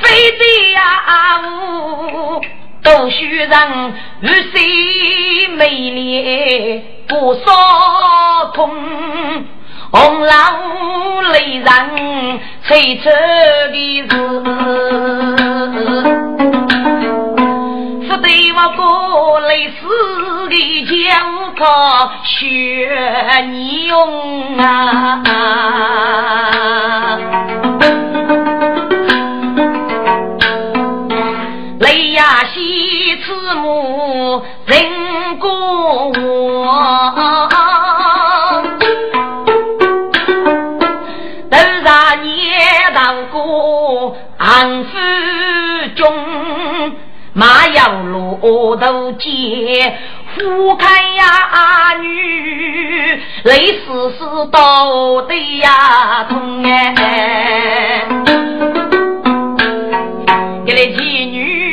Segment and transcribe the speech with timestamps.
[0.00, 0.80] 非得呀，
[1.42, 2.40] 我
[2.82, 7.40] 都需人玉水美丽不少
[8.54, 8.70] 空，
[9.90, 13.04] 红浪泪人催促
[13.72, 14.08] 的是，
[18.08, 19.78] 不得我过类似
[20.48, 20.54] 的
[20.86, 21.60] 江口
[22.24, 22.88] 学
[23.50, 25.22] 你用啊。
[34.66, 35.50] 人过
[36.08, 36.12] 我，
[41.50, 42.50] 都让你
[42.94, 44.88] 当过安抚
[45.94, 46.12] 中，
[47.32, 49.96] 马要路都接，
[50.36, 58.06] 夫看呀女，泪丝丝都得呀痛哎，
[60.64, 61.72] 给你妓女。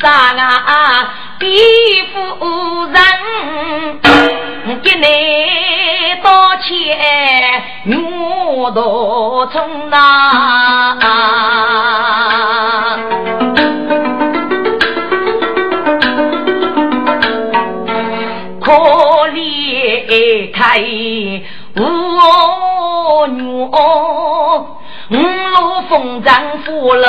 [0.00, 1.48] 啥啊，比
[2.14, 3.02] 夫人，
[4.80, 5.02] 给你
[6.22, 6.70] 道歉，
[8.54, 10.96] 我多从哪？
[18.60, 18.70] 可
[19.32, 20.78] 怜开
[21.74, 23.72] 我女，五
[25.10, 27.02] 路风尘福禄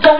[0.00, 0.14] 中。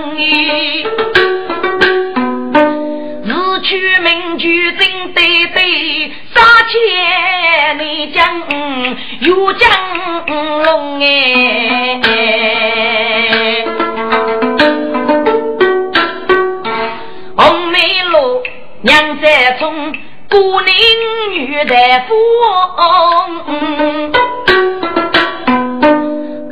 [3.65, 8.43] 取名举真对对，杀千里将
[9.21, 9.71] 又将
[10.63, 11.07] 龙哎，
[17.37, 17.79] 红梅
[18.13, 18.43] 路
[18.83, 19.93] 娘在冲，
[20.29, 20.75] 孤岭
[21.33, 22.15] 女在风，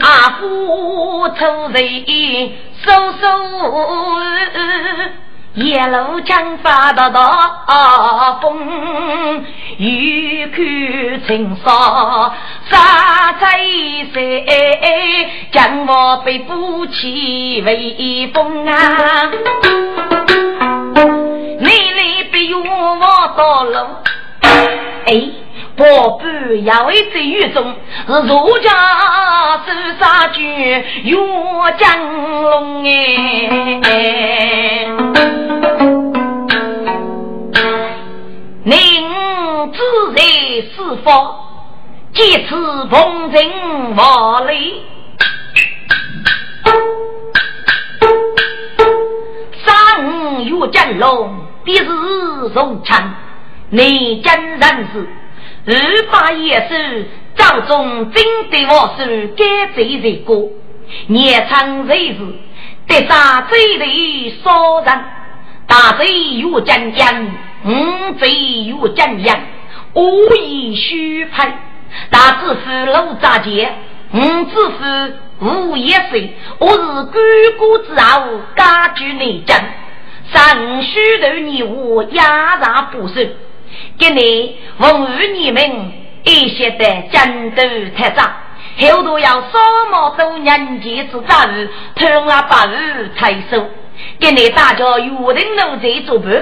[0.00, 1.78] 阿夫愁人
[2.82, 2.90] 收
[3.20, 3.26] 收。
[5.54, 9.44] 夜路将发到大风，
[9.76, 12.32] 欲看青纱
[12.70, 13.58] 杀在
[14.14, 15.28] 谁？
[15.52, 19.30] 将我被不起威风啊！
[21.60, 22.64] 你来别我
[23.36, 23.76] 到路，
[25.06, 25.20] 哎。
[25.74, 27.74] 宝贝，也会在狱中，
[28.06, 28.70] 儒家
[29.64, 30.46] 是杀君
[31.04, 31.16] 岳
[31.78, 32.90] 江龙哎，
[38.64, 38.72] 宁
[39.72, 39.80] 自
[40.14, 41.34] 在是否？
[42.12, 42.54] 借此
[42.90, 44.82] 奉承万里，
[49.64, 51.34] 三岳江龙
[51.64, 51.86] 必是
[52.52, 53.14] 荣昌，
[53.70, 54.60] 内江人
[54.92, 55.08] 士。
[55.64, 55.74] 二
[56.10, 57.06] 八也是
[57.36, 60.48] 赵忠真对我是该罪罪过，
[61.06, 62.18] 年长罪事，
[62.88, 63.84] 得杀罪的
[64.42, 65.04] 少人，
[65.68, 67.26] 大罪有将将，
[67.64, 69.40] 五罪有将将，
[69.94, 71.56] 无以虚派，
[72.10, 73.72] 大知府陆扎杰，
[74.12, 77.14] 五知府吴也岁，我是干
[77.56, 79.56] 国之后家居内政，
[80.32, 83.14] 尚需头你我压上不收。
[84.02, 85.62] 给你奉与你们
[86.24, 87.62] 一些的战斗
[87.96, 88.32] 太长，
[88.80, 89.58] 后头要什
[89.92, 93.64] 么多年纪之战务，通啊八日才收。
[94.18, 96.32] 给你大家约定奴才做伴，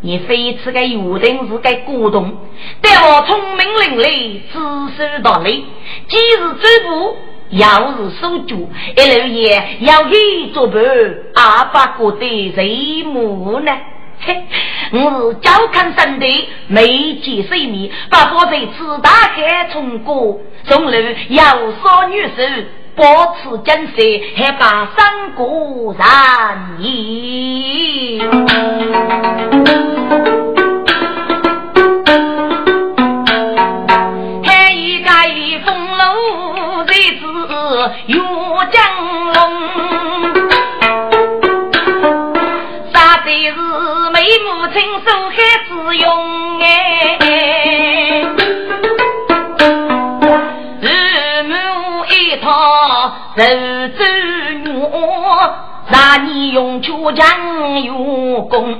[0.00, 2.38] 你非此个约定是个古董，
[2.80, 4.58] 待我聪明伶俐，知
[4.96, 5.64] 书达理，
[6.06, 7.16] 既是走步，
[7.50, 10.80] 要是守住，一路也要给做伴，
[11.34, 13.72] 阿爸过得谁母呢？
[14.92, 14.98] 我
[15.32, 16.26] 是脚看山的，
[16.68, 20.92] 眉见水面，把火在此大海冲过，从路
[21.28, 21.44] 要
[21.82, 22.42] 少女手，
[22.94, 28.20] 保持精神，还把三国燃意。
[34.44, 35.10] 还一个
[35.64, 37.26] 风楼在此
[38.06, 38.18] 岳
[38.70, 39.71] 江龙。
[44.32, 44.40] 杀的是。
[44.42, 45.36] 母亲受孩
[45.68, 46.64] 子用哎，
[50.80, 50.86] 父
[51.48, 51.54] 母
[52.06, 52.46] 一套
[53.36, 53.42] 受
[53.96, 54.00] 之
[54.68, 55.54] 我，
[55.88, 58.74] 让你用倔强用功，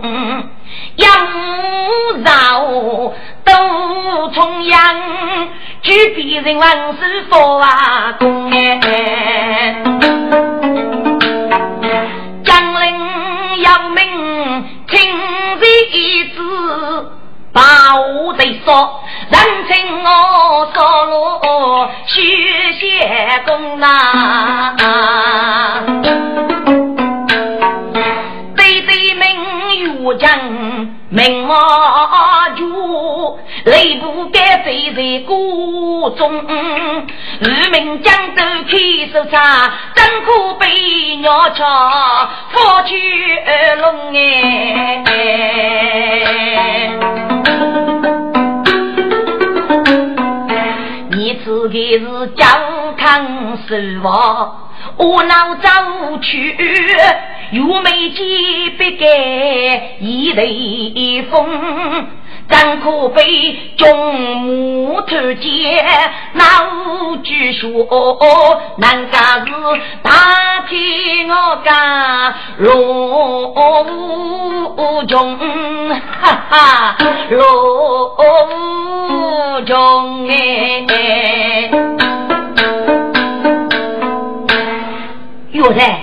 [0.97, 1.09] 养
[2.25, 2.65] 老
[3.45, 4.97] 都重阳，
[5.83, 8.81] 举别人万事佛啊公哎。
[17.53, 17.61] 把
[17.97, 22.23] 我的说，人情我说落，谢
[22.79, 24.75] 谢公呐。
[28.57, 29.23] 对对明
[30.07, 30.31] 月将
[31.11, 31.55] 明我，
[33.65, 36.33] 雷不该飞在谷中。
[37.41, 38.73] 日明江头开
[39.13, 42.97] 手茶，真可被鸟巢，佛去
[43.81, 45.05] 龙哎。
[51.11, 52.47] 你此个是健
[52.97, 54.57] 康生活，
[54.97, 55.69] 我脑走
[56.21, 56.57] 去，
[57.53, 59.07] 又没几百个
[60.01, 62.09] 一雷风。
[62.53, 65.83] 怎可被众目投见？
[66.35, 69.51] 那句说，难家是
[70.03, 70.11] 大
[70.69, 73.55] 天我家罗
[75.09, 75.39] 中，
[76.21, 76.97] 哈哈，
[77.31, 78.15] 罗
[79.63, 80.33] 中哎，
[85.53, 86.01] 岳在，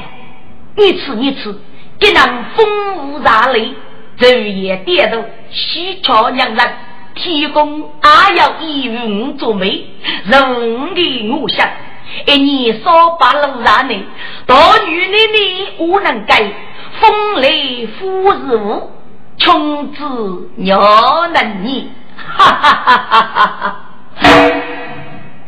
[0.75, 1.55] 你吃你吃，
[1.99, 2.25] 给那
[2.55, 3.75] 风舞茶雷。
[4.19, 6.73] 昼夜点头，喜巧娘人，
[7.15, 9.87] 天公还要以我做媒，
[10.25, 11.69] 人的我想，
[12.25, 13.95] 一年少把路上呢，
[14.45, 14.55] 大
[14.85, 16.51] 女人呢我能改，
[16.99, 18.91] 风雷夫是无，
[19.37, 23.85] 穷子鸟能你，哈哈哈哈哈哈！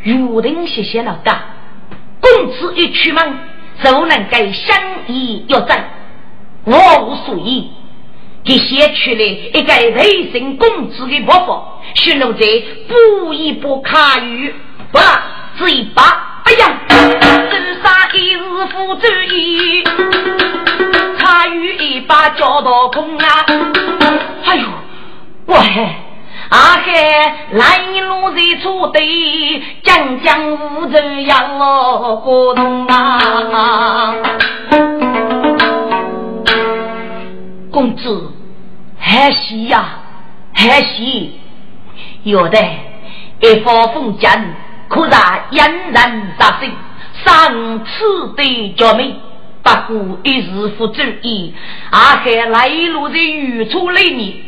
[0.03, 1.43] 玉林谢谢老大，
[2.21, 3.37] 公子一出门
[3.83, 4.77] 就能改相
[5.07, 5.89] 依要在，
[6.63, 7.69] 我无所依。
[8.43, 11.61] 给写出来一个雷神公子的伯父，
[11.93, 12.39] 许奴在
[12.87, 14.53] 补一波卡语，
[14.91, 14.99] 不
[15.57, 16.41] 只一把。
[16.43, 18.39] 哎呀，自杀一日
[18.71, 19.83] 夫主意，
[21.19, 23.45] 卡语一把交到空啊！
[24.45, 24.67] 哎呦，
[25.45, 25.55] 喂，
[26.49, 34.15] 阿海来路在错对，将将无州养我过冬啊！
[37.71, 38.30] 公子，
[39.11, 39.99] 还喜呀，
[40.53, 41.37] 还喜，
[42.23, 42.57] 有的
[43.41, 44.29] 一方风景，
[44.87, 46.71] 可让引人入胜。
[47.25, 49.13] 上次的绝美，
[49.61, 51.53] 不过一时不注意，
[51.89, 54.45] 阿还来路在远处来你。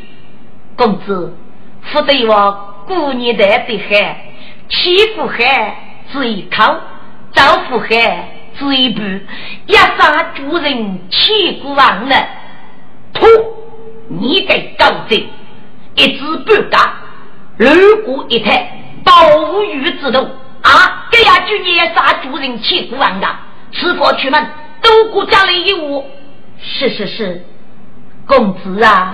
[0.78, 1.36] 公子，
[1.92, 4.34] 不对我过年的的海，
[4.70, 5.76] 欺负海
[6.14, 6.64] 只一口，
[7.34, 9.02] 招呼海只一步，
[9.68, 12.16] 一杀主人千古忘了。
[13.14, 13.28] 噗！
[14.20, 15.28] 你给狗贼，
[15.96, 16.94] 一知半打，
[17.58, 17.68] 如
[18.06, 18.72] 果一台
[19.04, 20.20] 暴雨之头
[20.62, 21.08] 啊！
[21.12, 23.28] 这样就捏杀主人千古万的，
[23.74, 24.48] 此佛出门
[24.82, 26.06] 都顾家里一屋。
[26.60, 27.44] 是是是，
[28.26, 29.12] 公子啊，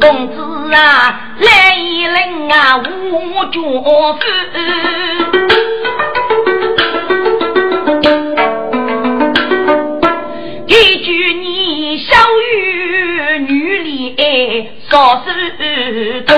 [0.00, 5.29] 公子啊，来一人啊，无脚夫。
[16.02, 16.34] 是痛，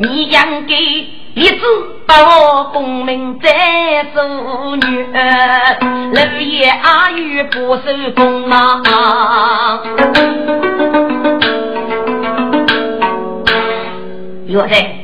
[0.00, 0.74] 你应该
[1.34, 1.60] 一直
[2.08, 5.06] 把我功名再做女，
[6.12, 7.82] 老爷阿玉不受
[8.16, 9.80] 功啊！
[14.48, 14.96] 岳太，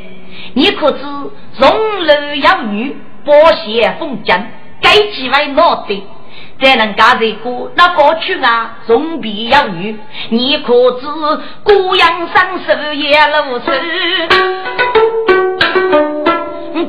[0.55, 0.99] 你可知
[1.57, 1.71] 从
[2.07, 4.51] 楼养女，保险封建，
[4.83, 5.95] 该几位脑袋？
[6.61, 9.99] 才能嫁这个那过去啊，总比要女。
[10.29, 11.07] 你可知
[11.63, 13.71] 孤阳山手也如此？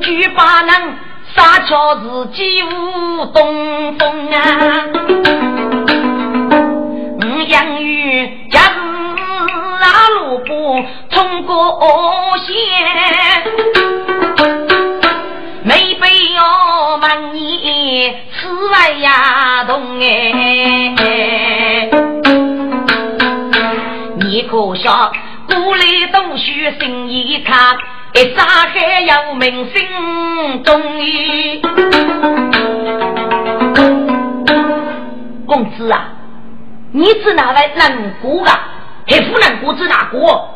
[0.02, 0.98] 举把人
[1.36, 4.40] 杀桥自己无东风啊！
[7.20, 8.70] 我养育家是
[9.80, 9.86] 拉
[10.20, 11.80] 路过冲过
[12.40, 12.48] 线。
[15.64, 18.18] 没被我问你
[18.72, 21.90] 此外呀动哎，
[24.16, 25.12] 你可笑，
[25.46, 26.46] 古来读书
[26.80, 27.76] 心一看，
[28.14, 31.62] 一杀还要明心中意。
[35.46, 36.08] 公子啊，
[36.94, 38.70] 你是哪位能过啊？
[39.06, 40.56] 还湖南国子哪国？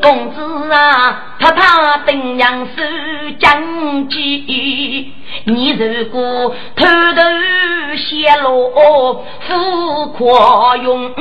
[0.00, 5.12] 公子啊，他他定阳是将计，
[5.46, 7.22] 你如果偷偷
[7.96, 8.72] 泄露，
[9.46, 11.12] 富可用。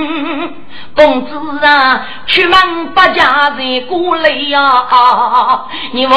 [0.96, 6.16] 公子啊，出门不家人过来呀，你我是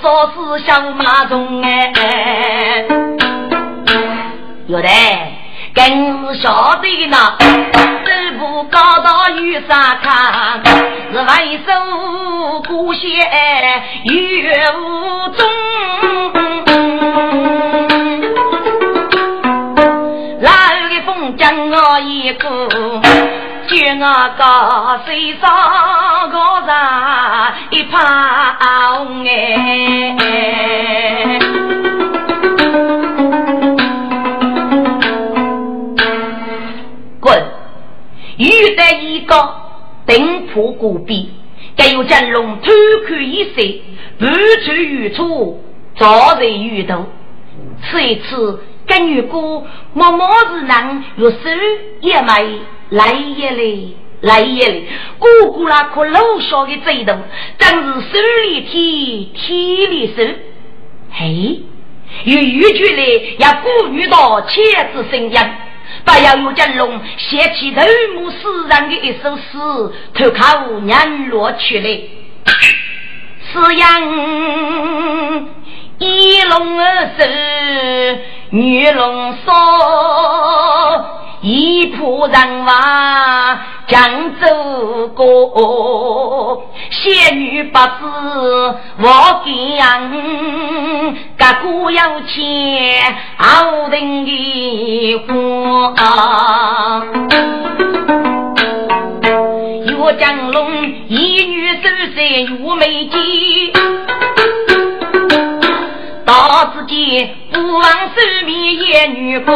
[0.00, 2.84] 说是小马中哎，
[4.66, 4.88] 有的。
[5.74, 10.62] 更晓得呢，师傅高到玉山看，
[11.12, 15.46] 是为首孤仙月无踪。
[20.40, 20.48] 来
[20.88, 22.48] 个风将我一个，
[23.66, 24.04] 叫我
[24.38, 25.08] 高山
[25.40, 27.98] 上高山一旁
[29.26, 30.16] 哎。
[38.38, 39.34] 遇得一个
[40.06, 41.30] 顶破孤壁，
[41.74, 42.70] 该有真龙偷
[43.08, 43.62] 看一色，
[44.18, 45.64] 不出远处，
[45.96, 47.06] 早在遇头。
[47.82, 51.36] 此一次跟女哥默默是能若手
[52.00, 53.56] 也没来也来
[54.20, 54.82] 来也来，
[55.18, 57.22] 哥哥那颗老小的嘴动，
[57.58, 60.22] 真是手里提体里手。
[61.12, 61.60] 嘿，
[62.24, 63.02] 有玉觉来
[63.38, 64.62] 要顾虑到妻
[64.94, 65.38] 子声音。
[66.04, 67.80] 不要有金龙写起头
[68.14, 68.36] 目诗
[68.68, 69.58] 人的一首诗，
[70.14, 71.88] 投靠娘落去了。
[73.52, 75.46] 是阳
[75.98, 77.24] 一龙二手，
[78.50, 79.52] 女龙少。
[81.42, 87.84] 一仆人马江州过，仙女不知
[88.98, 89.42] 我
[89.78, 90.10] 讲，
[91.38, 97.04] 个姑要钱好定的话。
[99.86, 101.82] 岳江龙一女手
[102.16, 103.20] 在玉眉间，
[106.26, 109.54] 到此间不忘手面也女工。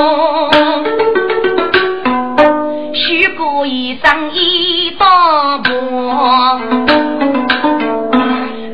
[2.94, 6.60] 许过一生一道破，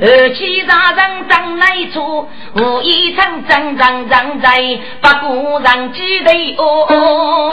[0.02, 7.50] 二七大人张来处，无一场张张张在八股上几对哦。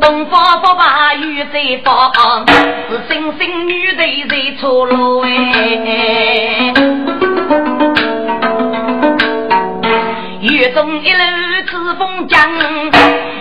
[0.00, 6.72] 东方不把雨在放，是星星女的在出路哎。
[10.68, 11.18] 雨中一路
[11.66, 12.38] 赤峰江。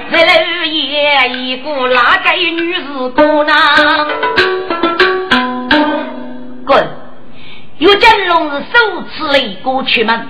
[0.10, 3.53] 这楼也一个哪个女子姑娘？
[6.65, 6.88] 滚！
[7.79, 10.29] 有金龙是首次来过出门，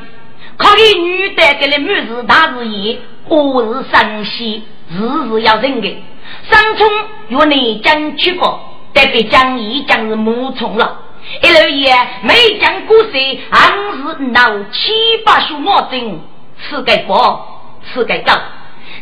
[0.58, 3.00] 可给女的给了女子大事业，
[3.30, 4.98] 何日生息，日
[5.30, 6.04] 日要人的。
[6.50, 6.89] 上冲
[7.27, 8.60] 与内江去过，
[8.92, 11.01] 代表江一江是木冲了。
[11.44, 13.12] 一楼也没讲故事，
[13.51, 14.92] 还是闹七
[15.24, 16.20] 八数毛针，
[16.62, 18.34] 吃个饱，吃个高。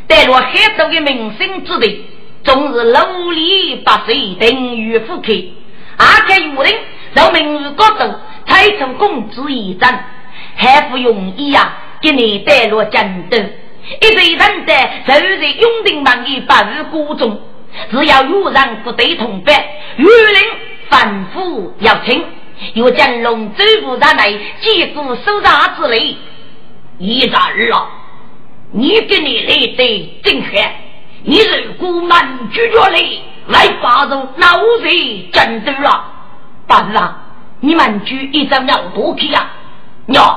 [0.07, 2.05] 带落很多的民生之地，
[2.43, 5.33] 终日努力把水等于复开。
[5.97, 6.73] 阿开有人
[7.13, 8.13] 让明日高度
[8.45, 10.05] 才出工资一战，
[10.55, 11.73] 还不容易呀！
[12.01, 14.73] 给你带落战斗，一队人的
[15.07, 17.41] 就在永定门的八日谷中，
[17.89, 19.55] 只要有人不对同伴，
[19.97, 20.43] 有人
[20.89, 22.23] 反复要请，
[22.73, 24.31] 有将龙走不上来，
[24.61, 26.15] 几乎手杀之类，
[26.97, 27.87] 一战日啊！
[28.71, 30.51] 你给你来的真狠！
[31.23, 32.99] 你如果满拒绝来，
[33.47, 34.47] 来发动闹
[34.81, 36.05] 水战斗了。
[36.67, 37.17] 但是啊，
[37.59, 39.47] 你们举一张要多去呀？
[40.07, 40.35] 喏，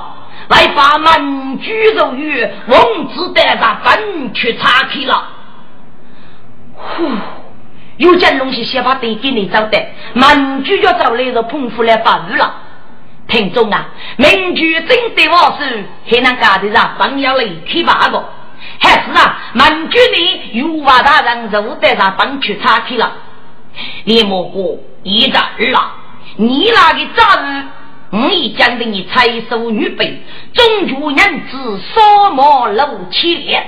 [0.48, 5.28] 来把满举肉与王子带上分去查去了。
[6.74, 7.08] 呼，
[7.96, 12.54] 有件东西先把对给你找的，满举就找来个捧腹来发育了。
[13.28, 18.24] 听众啊，名句真对我是还能干得上朋友来去八个，
[18.80, 23.12] 还是啊，满句里有瓦大人肉带上帮去插去了。
[24.04, 25.94] 李莫过一战二啊，
[26.36, 27.64] 你那个杂日，
[28.10, 30.22] 我已讲的你财收女辈，
[30.54, 33.62] 中主娘子烧毛露起脸，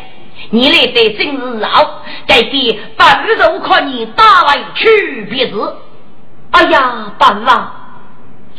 [0.48, 5.54] 你来得真是好，该给半肉靠你打来去别是。
[6.52, 7.76] 哎呀，半郎。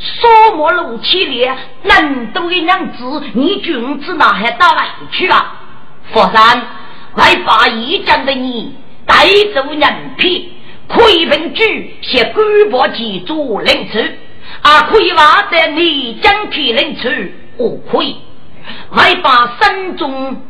[0.02, 3.04] 烧毛露起脸，难得的娘子，
[3.34, 5.60] 你君子哪还打来去啊？
[6.12, 6.68] 佛山
[7.16, 9.16] 来把一将的你带
[9.54, 10.54] 走人皮，
[10.88, 14.00] 可以凭据写官报记住领处，
[14.64, 17.08] 啊可以挖在你将皮领处，
[17.58, 18.18] 我可以
[18.96, 20.42] 来把山中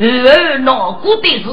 [0.00, 1.48] 而脑骨的是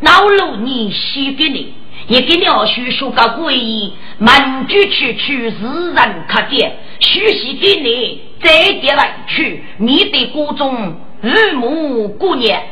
[0.00, 1.74] 恼怒你写给你，
[2.06, 12.62] 也给鸟叔说个鬼意，满句区区自然可见，学习给你再点来去，你的谷中日暮过年，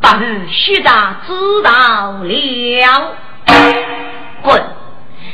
[0.00, 1.32] 不日学长知
[1.62, 3.16] 道了，
[4.42, 4.62] 滚！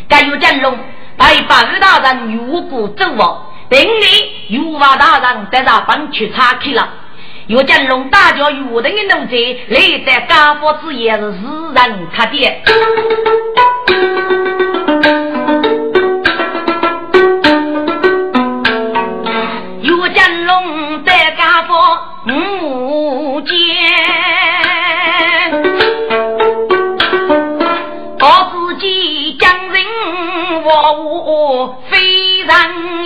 [0.08, 0.78] 该有真龙
[1.16, 6.88] 带八日大人越过走亡，等你有瓦大人带着帮去查去了。
[7.46, 9.36] 岳江龙大叫岳人的奴才
[9.68, 11.38] 来在家父之也是自
[11.74, 12.62] 然可见。
[19.82, 21.74] 岳江龙在家父
[22.24, 23.52] 母间，
[28.20, 29.84] 我自己将人
[30.64, 32.48] 我我非人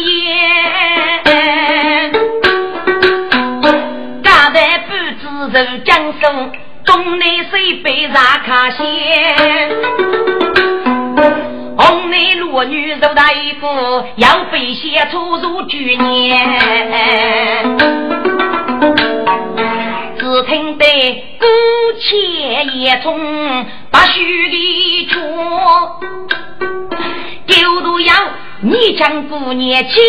[0.05, 0.28] 言。
[5.85, 6.27] 江苏，
[6.85, 8.85] 东南西北查卡县，
[11.77, 13.25] 红内罗女走大
[13.61, 13.67] 夫，
[14.17, 17.77] 要飞仙出入居年。
[20.19, 20.85] 只听得
[21.41, 21.47] 姑
[22.01, 25.19] 且也从把须里出，
[27.47, 28.15] 丢都要
[28.61, 30.01] 你将姑娘接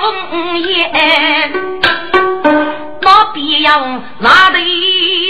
[0.00, 0.90] 红颜。
[3.06, 3.78] 我必要
[4.18, 4.58] 拿得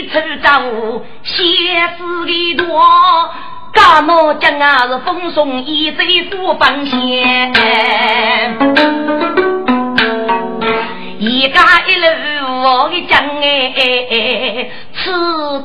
[0.08, 1.44] 出走，写
[1.98, 2.82] 诗的多，
[3.70, 7.52] 干么讲啊是风送一走不放线，
[11.18, 12.06] 一家一路
[12.62, 15.12] 我的讲哎，吃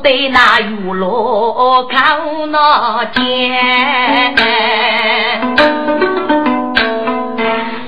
[0.02, 1.96] 得那鱼落靠
[2.50, 4.34] 那天，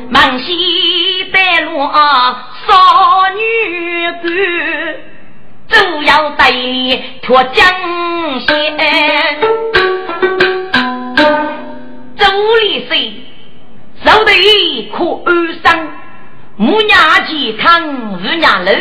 [0.08, 2.52] 忙西带路啊。
[2.66, 3.40] 少女
[4.22, 4.24] 官，
[5.68, 7.66] 主要带领脱江
[8.40, 8.48] 县。
[12.16, 12.24] 周
[12.60, 13.12] 立水，
[14.04, 15.88] 手得可安生，
[16.56, 18.72] 母娘健康日娘乐。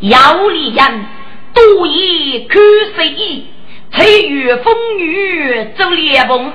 [0.00, 1.06] 姚立人
[1.54, 2.60] 多言看
[2.94, 3.46] 水意，
[3.92, 6.52] 才遇风雨走烈风。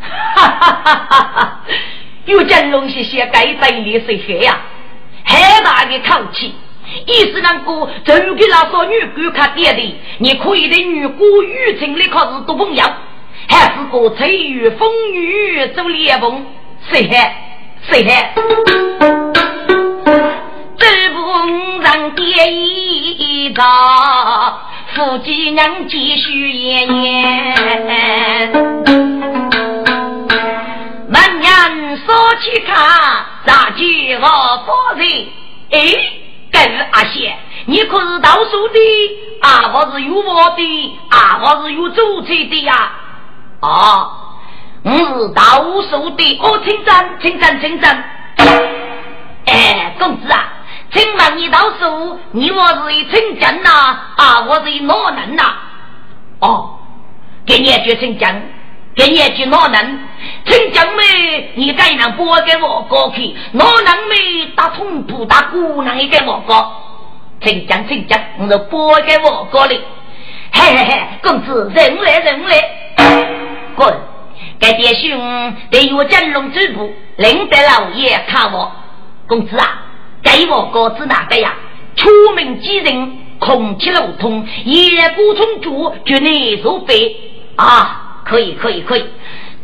[0.00, 1.60] 哈哈哈哈哈！
[2.26, 4.60] 有金龙些些该在里水海呀。
[5.24, 6.54] 很大的口气，
[7.06, 12.82] 意思那个周给那少女观看爹的，你可以的女姑雨晴的可是多朋友，
[13.48, 16.44] 还是个吹雨风雨走裂缝，
[16.90, 17.34] 谁还
[17.90, 18.34] 谁还？
[20.78, 21.18] 这不
[21.82, 23.64] 让爹一道，
[24.94, 27.54] 夫妻娘继续言言，
[32.06, 32.76] 说起看。
[33.44, 34.26] 大吉我
[34.66, 35.08] 夫人，
[35.70, 35.78] 哎，
[36.52, 38.78] 该是阿贤，你可是倒数的
[39.40, 39.70] 啊？
[39.72, 41.40] 我是有我的啊？
[41.42, 42.92] 我是有主持的呀？
[43.60, 44.10] 哦，
[44.82, 48.04] 我是倒数的，哦，请站，请站，请站。
[49.46, 50.52] 哎，公子啊，
[50.92, 53.70] 请问你倒数，你我是一请将呐？
[54.16, 55.42] 啊，我是一哪能呐？
[56.40, 56.78] 哦，
[57.46, 58.42] 给你一句请将。
[58.98, 59.98] 今年去哪能？
[60.44, 63.32] 陈江妹，你该能拨给我过去。
[63.52, 66.72] 哪能没打通不打姑娘也给我过。
[67.40, 69.72] 陈江，陈江，我就拨给我过来。
[70.50, 72.56] 嘿嘿嘿，公子人来人来，
[73.76, 73.94] 滚！
[74.58, 78.72] 该爹兄得有金龙之部，领得老爷看我。
[79.28, 79.84] 公子啊，
[80.24, 81.54] 给我哥子哪个呀？
[81.94, 87.16] 出门几人，空气流通，夜不充足，绝内入肺
[87.54, 88.06] 啊！
[88.28, 89.04] 可以，可以，可以。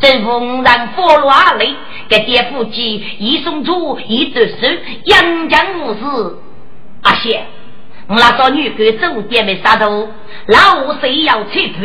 [0.01, 1.75] 正逢让佛罗阿雷
[2.09, 4.57] 给爹夫妻一送出一对手，
[5.05, 6.37] 阳江无事。
[7.03, 7.47] 阿贤，
[8.09, 10.09] 我那少女给走爹没杀头，
[10.47, 11.81] 老五谁要吹布？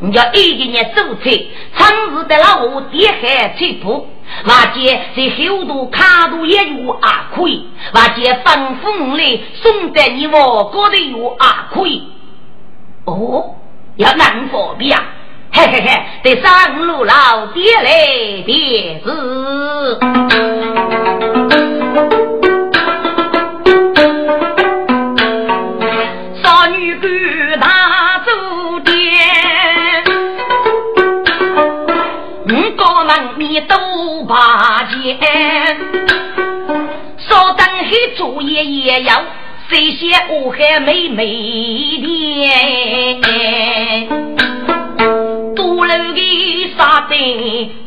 [0.00, 4.08] 你叫一几年走吹，长日的老五爹还吹布。
[4.46, 12.02] 瓦姐在后头卡度也有啊可以，瓦姐吩咐来送在你我哥的有啊可以。
[13.04, 13.54] 哦，
[13.96, 15.04] 要难方便啊。
[15.56, 15.88] 嘿嘿嘿，
[16.24, 20.00] 得上路老爹来爹子，
[26.42, 28.92] 少女干大做爹，
[32.48, 35.16] 五个门面都把钱，
[37.16, 39.22] 少等黑做爷爷要
[39.68, 41.24] 谁先我还妹妹
[42.02, 42.43] 的。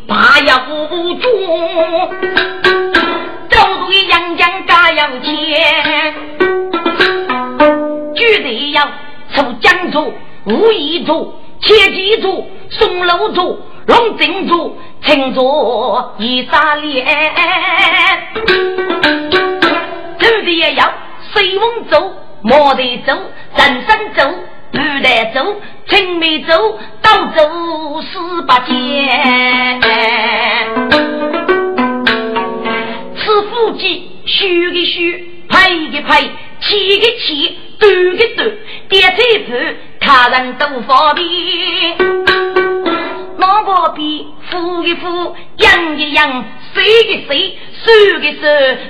[0.08, 1.30] 堆大呀无中，
[3.50, 6.15] 走路的杨江加要钱，
[8.15, 8.88] 绝对要
[9.36, 10.13] 出江族、
[10.46, 17.06] 武夷族、切记族、松楼族、龙井族，称作一沙连。
[20.20, 20.89] 走的也要
[21.34, 23.13] 水翁走，莫得走，
[23.58, 24.24] 人生走，
[24.72, 25.54] 不得走，
[25.89, 29.80] 青梅走，倒走十八间。
[33.15, 36.21] 此夫妻虚的虚，拍的拍，
[36.60, 38.43] 气的气，抖的抖，
[38.89, 41.26] 点菜子，他人都方便。
[43.38, 48.41] 拿个笔，扶一扶，扬一扬，谁一谁，手一手，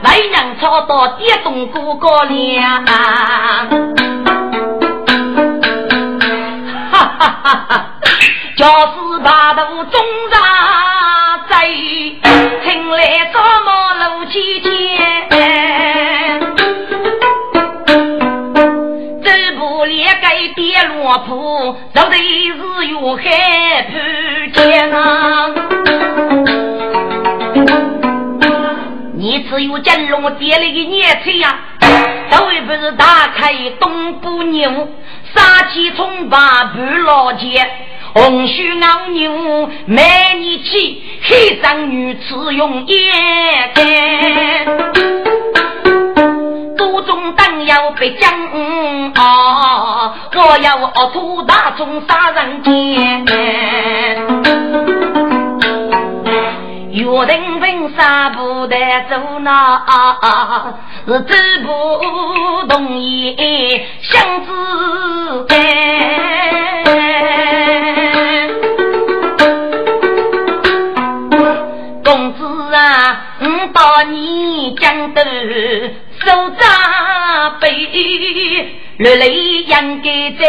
[0.04, 2.86] 外娘操到跌动过高粱。
[7.20, 7.94] 哈哈哈哈！
[8.56, 10.00] 就是八路中
[10.32, 10.40] 上
[11.50, 11.66] 在，
[12.64, 13.70] 请来扫马
[14.08, 14.76] 路七天。
[20.56, 23.24] 跌落铺，走的是有害
[23.84, 23.94] 怕
[24.54, 25.50] 见啊！
[29.14, 31.60] 你只有金龙跌了一年岁呀，
[32.32, 34.90] 这位不是打开东部牛，
[35.36, 37.70] 杀气冲把半老街，
[38.14, 40.04] 红须牦牛美
[40.40, 43.14] 你起，黑山女子用眼
[43.74, 43.84] 看。
[46.78, 48.32] 都中当要被将
[49.16, 50.14] 啊！
[50.34, 53.26] 我要恶土大众杀人间，
[56.92, 58.78] 约定分杀不得
[59.10, 59.84] 走那，
[61.06, 61.68] 是走不
[62.68, 64.52] 动也想自
[72.04, 75.22] 公子啊，我把你江头。
[76.20, 77.70] 手扎背，
[78.98, 79.30] 绿泪
[79.64, 80.42] 应该在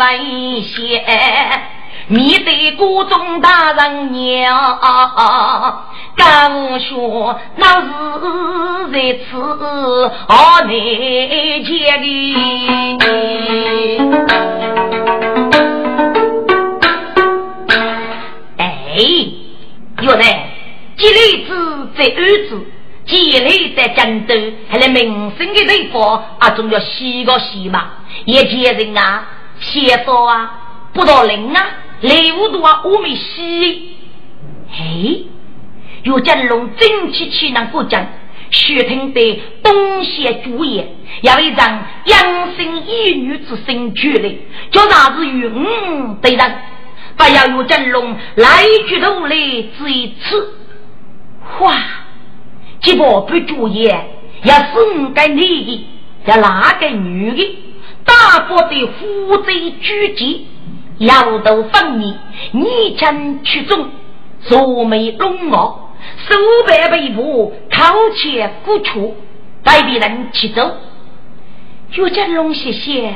[0.00, 1.04] 危险。
[2.08, 4.80] 面对国中大人娘，
[6.16, 7.86] 敢说那是
[8.90, 9.38] 在此
[10.26, 12.00] 何内见
[12.98, 13.04] 的？
[18.56, 18.66] 哎，
[20.00, 20.50] 原来
[20.96, 22.66] 这里子在儿子。
[23.04, 24.34] 积累在战斗，
[24.68, 27.86] 还来民生的地方啊，总要洗个洗嘛。
[28.26, 29.24] 一家人啊，
[29.58, 30.50] 写作啊，
[30.92, 31.66] 不到人啊，
[32.00, 33.96] 礼物多啊，我们洗。
[34.70, 35.20] 哎，
[36.04, 38.06] 有金龙正气气囊过江，
[38.50, 44.38] 血听的东邪主业，要一张养生一女之身绝嘞，
[44.70, 46.58] 叫啥子云对人，
[47.16, 49.36] 不要有金龙来举头来
[49.76, 50.54] 只一次，
[51.60, 51.76] 哇！
[52.80, 53.90] 这不不注意，
[54.44, 55.86] 要是个女的，
[56.26, 57.58] 要哪个女的，
[58.04, 60.40] 大国的负责举荐，
[60.98, 62.18] 摇头放面，
[62.52, 63.88] 逆将曲中，
[64.48, 65.92] 愁眉弄墨，
[66.28, 66.34] 手
[66.66, 69.16] 背背部，掏钱鼓出，
[69.62, 70.76] 带别人去走。
[71.92, 73.14] 岳家龙谢谢，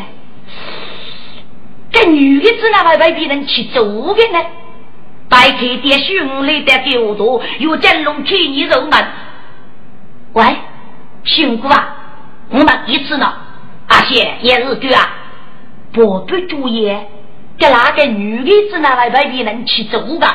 [1.91, 4.47] 这女的怎那会被别人去走的呢？
[5.29, 9.13] 白开点兄来的狗多，岳家龙替你肉难。
[10.35, 10.45] 喂，
[11.25, 11.97] 辛苦啊！
[12.51, 13.33] 我们一次呢，
[13.89, 15.19] 阿姐也是对啊。
[15.93, 16.91] 不不注意，
[17.59, 20.27] 给那个女的子那来外边人去走的。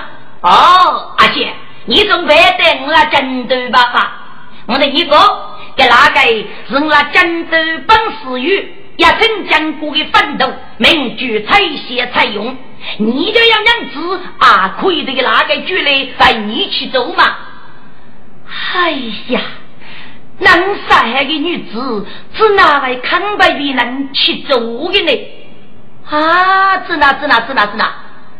[0.41, 1.51] 哦，阿姐，
[1.85, 4.23] 你总别带我来战斗吧吧。
[4.67, 5.17] 我的一个
[5.75, 6.19] 给那个
[6.69, 12.55] 是我战斗本事与也曾经过的奋斗，名句采写采用。
[12.97, 17.23] 你这样样子啊，可以这个那个举来带你去走嘛？
[18.73, 18.91] 哎
[19.29, 19.41] 呀！
[20.39, 20.51] 能
[20.87, 25.27] 杀害的女子，只拿来康白的人去做的呢？
[26.09, 27.93] 啊，只拿只拿只拿只拿！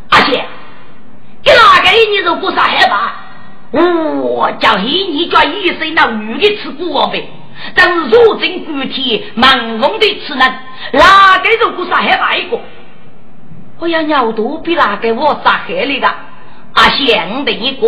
[0.09, 0.45] 阿姐，
[1.43, 3.15] 给哪个你如果杀害吧？
[3.71, 7.29] 我叫你你叫一生那女的吃过呗？
[7.75, 10.39] 但是如今具体盲蒙的吃人，
[10.93, 12.57] 哪个如果杀害吧一个？
[13.79, 16.07] 我要尿毒比哪个我杀害你的？
[16.73, 17.87] 阿贤的一个，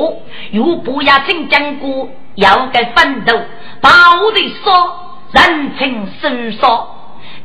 [0.51, 3.39] 又不要真讲过，要该奋斗。
[3.79, 3.89] 把
[4.21, 6.98] 我的说人情深说，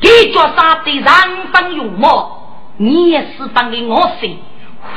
[0.05, 1.05] 给脚杀的人
[1.51, 4.39] 方用魔，你也是放给我心。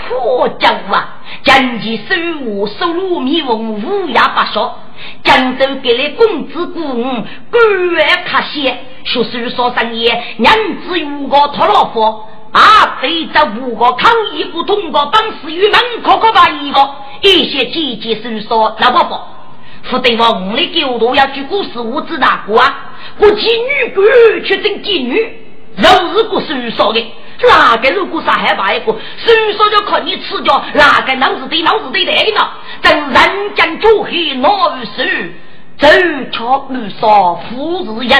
[0.09, 4.75] 火将啊，将其手握收入迷蒙，乌鸦不说。
[5.23, 6.81] 江州给了公子姑，
[7.49, 16.89] 官员卡些，学书说生业，娘子如果托老佛，啊，非这五个抗议不通过，本事与门可可把一个，
[17.21, 19.17] 一些姐姐手说那不不。
[19.89, 22.93] 不对我们的狗都要去故事，我知哪个啊？
[23.19, 24.05] 我妓女官
[24.43, 25.15] 却真妓女，
[25.77, 27.13] 如果是说的，
[27.47, 32.49] 哪个如果杀害把一个，谁说就看你吃掉哪个脑子对脑子对的呢？
[32.81, 35.33] 等人间诸黑闹无事，
[35.77, 35.87] 走
[36.31, 38.19] 巧无少富士人。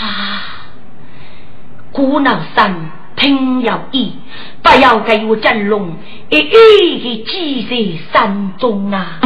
[0.00, 0.42] 啊，
[1.92, 2.90] 古老山
[3.22, 4.14] 听有意，
[4.62, 5.94] 不要给我真龙
[6.28, 9.20] 一一的记在山中啊！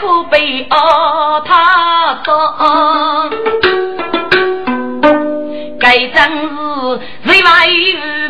[0.00, 2.30] 可悲哦，他说，
[5.80, 6.46] 该真是
[7.24, 7.48] 为为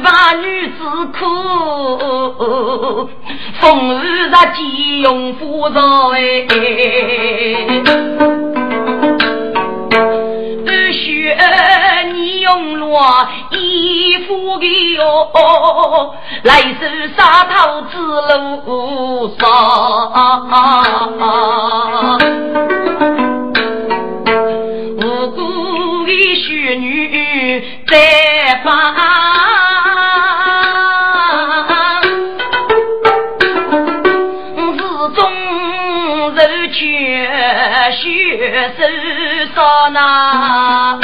[0.02, 0.74] 把女子
[1.18, 3.10] 苦，
[3.60, 6.18] 风雨日急用火烧哎。
[12.58, 13.00] 用罗
[13.52, 19.46] 衣服的哟，来自沙头之路上，
[24.96, 28.68] 无辜的血女在发，
[34.74, 34.80] 是
[35.14, 35.20] 中
[36.34, 36.80] 人却
[37.92, 38.02] 血
[38.76, 38.82] 手
[39.54, 40.98] 上呐。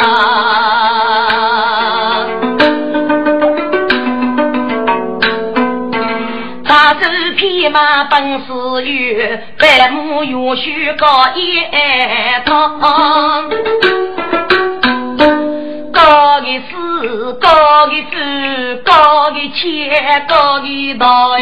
[7.70, 8.52] 马本事
[8.84, 11.60] 有，百亩园须高一
[12.44, 13.50] 趟。
[15.92, 18.16] 高的是高的富，
[18.84, 21.40] 高的钱，高的道哎。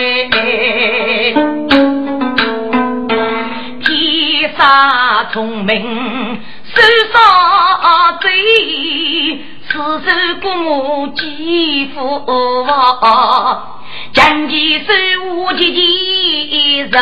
[3.84, 4.60] 天生
[5.32, 6.40] 聪明，
[6.74, 6.80] 手
[7.12, 7.18] 上
[8.20, 8.28] 贼，
[9.68, 10.06] 此手
[10.40, 12.00] 过目几福
[14.12, 14.92] 将其手
[15.24, 16.98] 无极极手，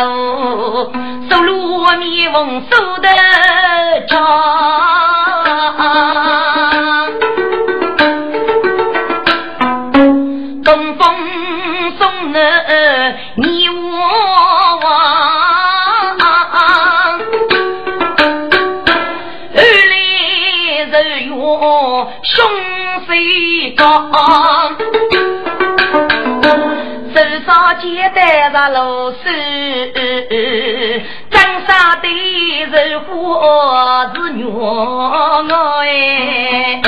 [1.28, 3.08] 手路迷风手得
[4.06, 4.16] 长。
[10.64, 11.02] 东风
[11.98, 12.38] 送了
[13.36, 13.80] 你我
[14.82, 14.88] 望，
[19.54, 19.58] 二
[19.90, 19.94] 来
[20.86, 20.94] 日
[21.24, 21.30] 月
[22.22, 22.38] 凶
[23.06, 23.10] 水
[23.76, 23.84] 高。
[27.80, 29.16] 接待着老师，
[31.30, 32.06] 镇上的
[32.70, 35.48] 人火是娘
[35.80, 36.80] 哎，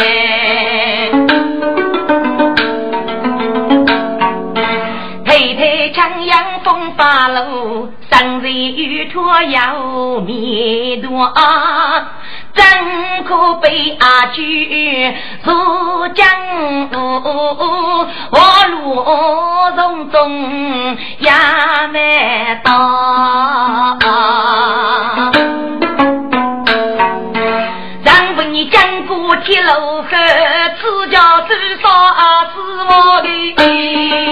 [6.03, 11.33] 太太江阳风发露，生人与托要面多。
[12.55, 12.65] 怎
[13.25, 16.29] 可悲阿举入江
[16.91, 16.99] 湖，
[18.33, 18.38] 我
[18.71, 19.05] 路
[19.77, 23.97] 从中也难到。
[28.03, 30.09] 让问你江过铁路后，
[30.81, 31.88] 此家多少
[32.53, 34.32] 是我的？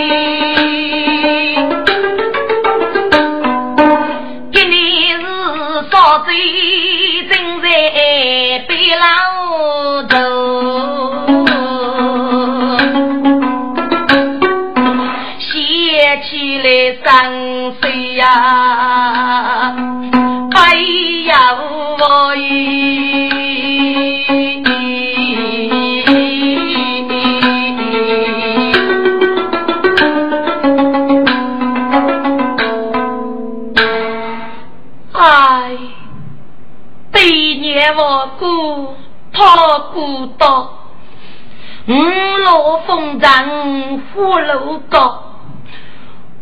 [43.01, 45.37] 路风尘虎路高，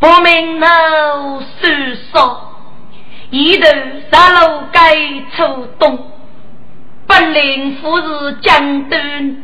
[0.01, 1.67] 不明路疏
[2.13, 2.53] 少，
[3.31, 3.67] 一头
[4.11, 4.97] 杀路该
[5.37, 5.99] 出东，
[7.07, 9.43] 本领富士江东人，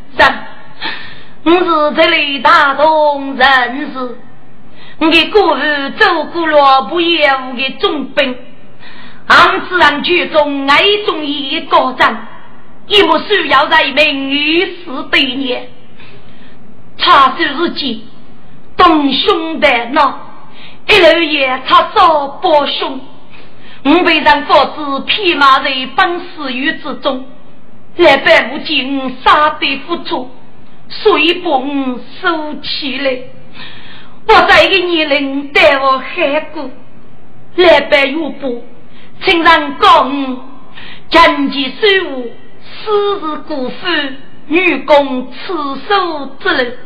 [1.45, 4.19] 我是这里大同人士，
[4.99, 8.37] 我的故事走过了不厌的重兵，
[9.29, 12.29] 俺自然剧中爱中一个战。
[12.87, 15.71] 一幕需要在名与事对念，
[17.05, 18.03] 查收日记，
[18.79, 20.19] 东兄的闹，
[20.89, 22.99] 一路也查找伯兄，
[23.83, 27.27] 我被人佛子披马在本死狱之中，
[27.99, 30.31] 来百无尽杀的付出，
[30.89, 33.19] 所以把我收起来。
[34.27, 36.71] 我在一个年龄带我海过，
[37.57, 38.65] 来百有不，
[39.23, 40.45] 请人告我，
[41.11, 43.75] 经济收入私是辜负
[44.47, 45.53] 女工赤
[45.87, 46.79] 手之人，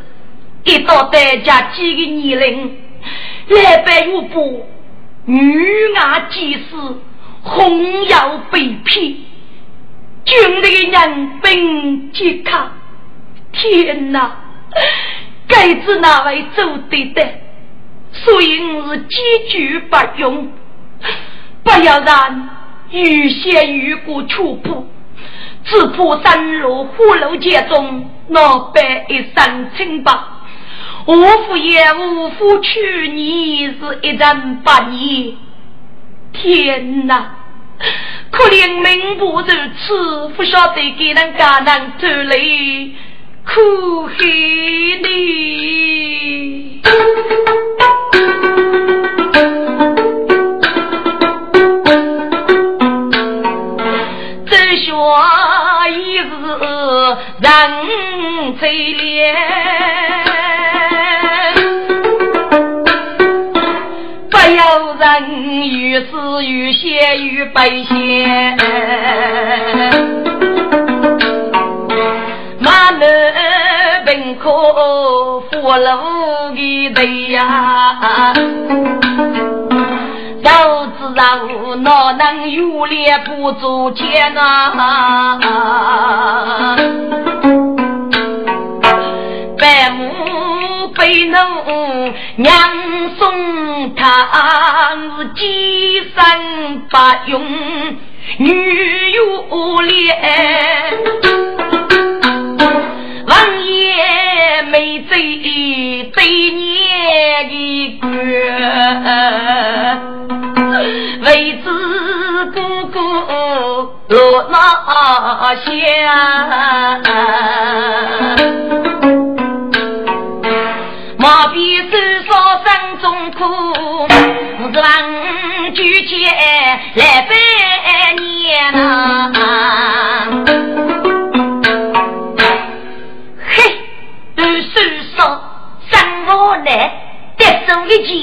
[0.64, 2.76] 一到代价几个年龄，
[3.48, 4.66] 来百有不。
[5.24, 6.76] 女伢即使
[7.42, 9.16] 红药被骗，
[10.24, 12.72] 军队人兵皆卡。
[13.52, 14.36] 天哪！
[15.46, 17.26] 该知哪位做对的？
[18.12, 19.18] 所以我是坚
[19.50, 20.50] 决不用，
[21.62, 22.48] 不要让
[22.90, 24.86] 遇险遇过出步，
[25.64, 30.12] 只怕山路虎路街中老百一生清白。
[31.08, 31.14] 我
[31.46, 35.34] 父也无福去，你是一人八年。
[36.34, 37.30] 天哪！
[38.30, 42.36] 可怜命不如此，不晓得给人家人拖来
[43.46, 44.22] 苦海
[45.02, 45.08] 里。
[54.44, 54.92] 这下
[55.88, 56.26] 一日
[57.40, 57.48] 人
[58.58, 59.67] 最怜。
[65.16, 66.06] 于是
[66.44, 68.56] 于血于白血，
[72.60, 73.00] 马南
[74.04, 74.50] 本可
[75.50, 78.32] 俘虏的对呀，
[80.42, 80.50] 都
[80.98, 81.22] 知道
[81.78, 85.46] 哪能有脸不足钱啊？
[89.58, 90.08] 百亩
[90.98, 91.37] 被奴
[92.37, 92.52] 娘
[93.16, 96.96] 送他是几生不
[97.30, 97.40] 用
[98.38, 100.08] 女有脸，
[103.28, 105.16] 王爷没罪
[106.12, 106.16] 对
[106.50, 108.11] 年的官，
[111.24, 111.26] 为
[111.62, 111.66] 子
[112.52, 112.56] 哥
[112.87, 112.98] 哥
[114.08, 114.16] 落
[114.50, 114.56] 哪
[115.54, 115.68] 下？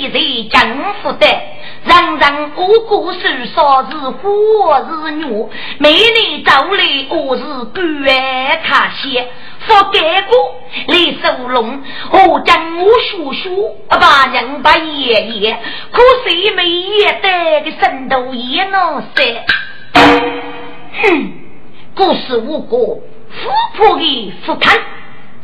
[0.07, 1.27] 一件是政府的。
[1.85, 3.19] 人人无辜受
[3.53, 9.27] 伤是火是女，美丽走来我是官卡些，
[9.59, 10.55] 佛盖过
[10.87, 15.59] 来收拢，我将我叔叔把人把爷爷，
[15.91, 19.45] 可惜没爷带的神头也能塞。
[21.03, 21.33] 哼，
[21.95, 22.99] 故事无果，
[23.29, 24.79] 富婆的福谈，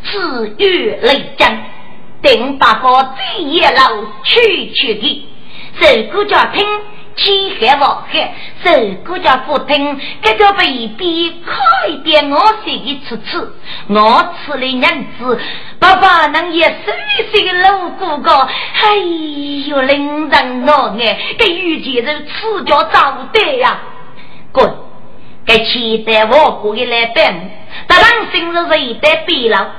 [0.03, 1.59] 自月雷震，
[2.21, 3.89] 定把个最野老
[4.23, 5.27] 去去的。
[5.79, 6.65] 这个叫听，
[7.15, 8.31] 天海望海；
[8.63, 13.55] 这个叫不听，这个被逼快点我写一次次，
[13.87, 14.81] 我吃了银
[15.17, 15.39] 子，
[15.79, 16.93] 爸爸能也岁
[17.31, 18.95] 岁老哥哥，哎
[19.67, 21.17] 呦，令人恼眼！
[21.39, 23.79] 这遇见人吃脚早得呀，
[24.51, 24.69] 滚！
[25.45, 27.49] 这期待我过一来等，
[27.87, 29.75] 当然今日是一代变了。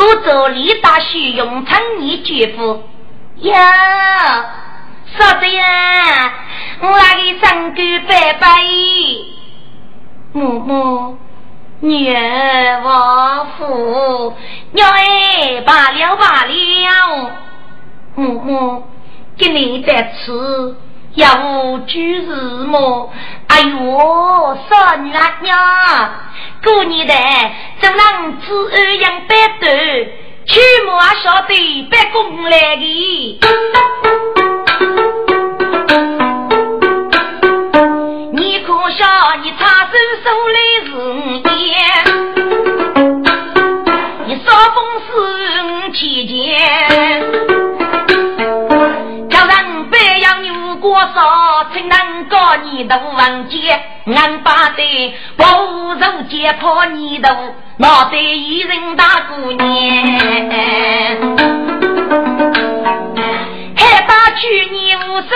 [0.00, 2.82] 我走李大旭用成你姐夫
[3.40, 4.46] 呀。
[5.14, 6.32] 说的呀，
[6.80, 8.48] 我那个三哥拜拜，
[10.32, 11.18] 母母
[11.80, 14.34] 女儿王父，
[14.72, 17.30] 娘哎罢了罢了，
[18.14, 18.84] 母母
[19.36, 20.76] 给你在吃，
[21.14, 22.34] 要我居日
[22.66, 23.12] 么？
[23.48, 25.58] 哎呦，少女啊娘，
[26.62, 27.12] 过年的
[27.80, 29.66] 怎能子儿养白头，
[30.46, 33.40] 去莫晓得白公来的。
[38.32, 39.04] 你可笑？
[39.42, 39.92] 你插手
[40.22, 40.90] 手里是
[41.66, 41.74] 烟，
[44.26, 45.08] 你少风是
[45.92, 47.09] 期间，叫
[52.56, 57.28] 你的房间，俺把的保肉解破你的
[57.78, 59.66] 脑袋一人大姑娘。
[63.76, 65.28] 还把去年无收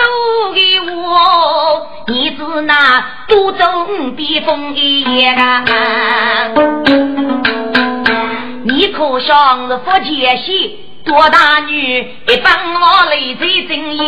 [0.53, 5.63] 给我，你是那多种避风的叶啊！
[8.63, 10.71] 你可想是福建县
[11.05, 14.03] 多大女，一帮我泪水睁眼，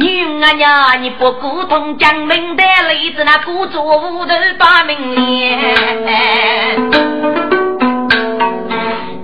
[0.00, 5.60] 女啊娘，你不顾同江门的例子，那故作无头把命连。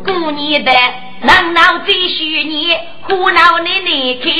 [0.05, 0.71] 过年的。
[1.23, 2.77] 能闹最许你，
[3.09, 4.31] 胡闹你离开，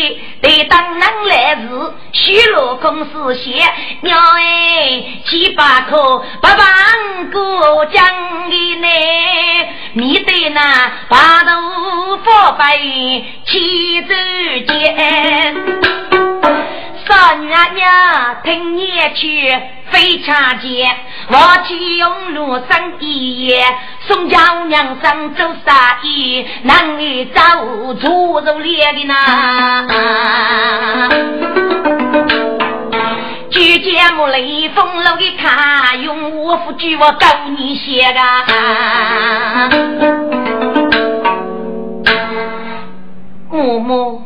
[0.41, 1.69] 得当能来时，
[2.13, 3.55] 虚落公司闲，
[4.03, 8.05] 娘哎，七八颗不放过奖
[8.51, 8.87] 给你，
[9.93, 12.77] 面对那八头八白
[13.45, 14.15] 七走
[14.67, 15.55] 间。
[17.09, 19.57] 少女娘，听你去
[19.91, 20.97] 非常见，
[21.29, 23.65] 我去用路上一夜，
[24.09, 29.87] 宋家娘上走啥意，男女走出入列的呐。
[33.51, 37.27] 举节目雷锋楼的看，用我夫举我告
[37.57, 39.71] 你写啊。
[43.49, 44.21] 嬷嬷，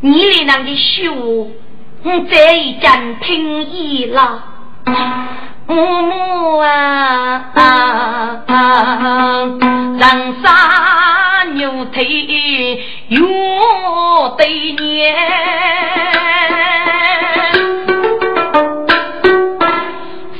[0.00, 0.74] 你里那个
[2.02, 2.26] 书。
[2.30, 4.42] 这一阵听意了，
[5.66, 7.52] 母母啊，
[9.98, 13.20] 人杀牛腿又
[14.36, 15.14] 对年，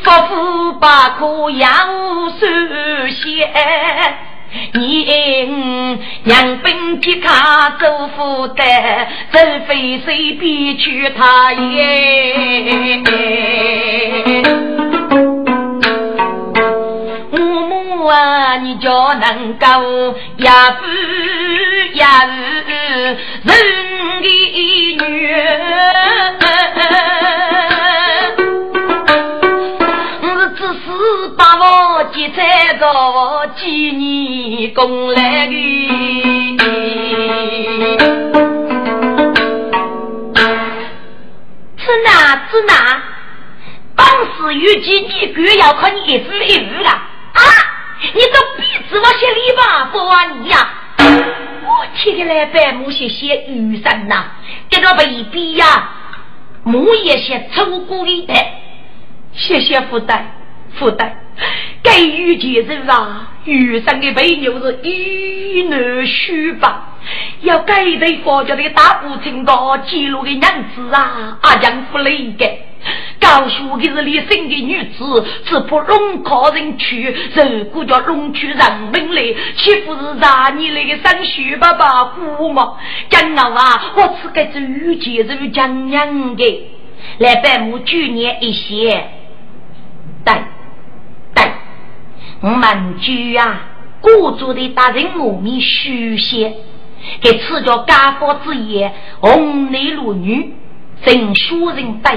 [0.03, 1.71] 夫妇把苦养
[2.39, 2.47] 手
[3.09, 3.49] 些。
[4.75, 5.05] 你
[6.25, 8.63] 娘本皮卡走福的，
[9.33, 13.03] 走非随便去他耶。
[17.33, 19.67] 母母啊，你就能够
[20.39, 20.85] 呀不
[21.99, 22.37] 呀人
[24.23, 24.27] 的
[25.07, 25.43] 女儿。
[33.93, 35.55] 做几年工来的，
[41.77, 43.03] 是哪是哪？
[43.95, 47.43] 当时预计你哥要靠你一字一语了啊！
[48.15, 50.71] 你都逼着我写礼吧，不啊你呀！
[51.65, 54.25] 我天天来白木写写雨伞呐，
[54.71, 55.91] 这个被逼呀，
[56.65, 58.35] 木也写粗过的，
[59.35, 60.35] 谢谢福袋
[60.79, 61.19] 福袋。
[61.83, 66.91] 该遇见人啊，遇上的肥牛是一男虚吧？
[67.41, 72.49] 要该对佛教的大部情高记录的娘子啊，阿娘不累的。
[73.21, 78.59] 高书的是立生的女子，只怕龙靠人去，如果叫龙去人
[78.93, 79.23] 命来，
[79.57, 82.77] 岂不是让你那个生虚爸爸苦吗？
[83.09, 86.71] 讲老啊，我此个是遇见是讲娘的，
[87.19, 89.09] 来百亩去年一些，
[90.25, 90.35] 对。
[92.43, 93.61] 我们居啊，
[94.01, 96.53] 故主的大人我们书写，
[97.21, 100.53] 给赐叫家法之言，红内如女，
[101.05, 102.13] 正书人对，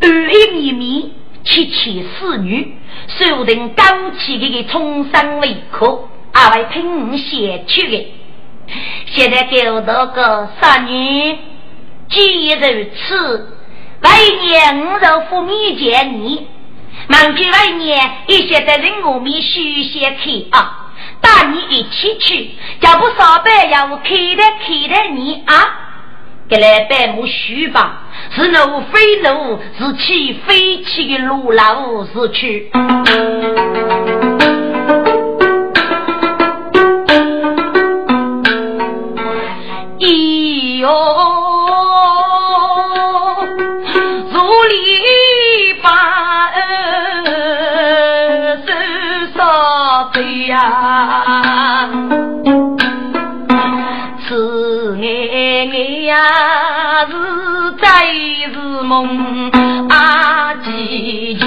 [0.00, 1.10] 二一绵绵，
[1.44, 2.76] 七七四女，
[3.08, 3.84] 受人高
[4.18, 6.00] 起的个重生为客，
[6.32, 8.06] 阿为听写去的。
[9.04, 11.36] 现在给我那个少女，
[12.08, 13.52] 既如此，
[14.00, 14.08] 百
[14.46, 16.46] 年五肉福面见你。
[17.08, 20.92] 忙去外年，一些在人我们书写去啊，
[21.22, 22.50] 带你一起去，
[22.80, 25.54] 叫不上班要开的开的你啊，
[26.48, 32.70] 给来百亩书吧，是路非路，是去非去的路老是去。
[50.78, 51.88] 呀，
[54.28, 55.02] 此爱
[56.04, 56.16] 呀
[57.10, 57.12] 是
[57.80, 57.86] 在
[58.52, 59.50] 是梦
[59.88, 61.44] 啊，几间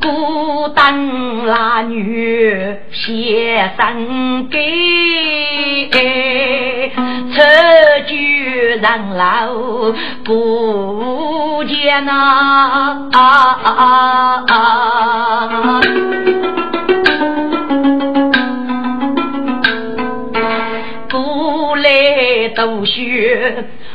[0.00, 4.87] 孤单那女写生给。
[8.98, 9.22] 句人老
[10.24, 13.08] 不见呐，
[21.08, 22.92] 不来读书